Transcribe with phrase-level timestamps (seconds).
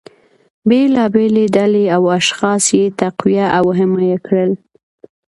[0.67, 4.51] بیلابیلې ډلې او اشخاص یې تقویه او حمایه کړل